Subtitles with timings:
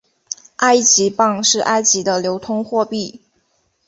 [0.55, 3.21] 埃及镑是埃及的流通货币。